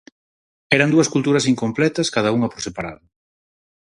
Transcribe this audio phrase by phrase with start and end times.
[0.75, 3.03] Eran dúas culturas incompletas cada unha por separado.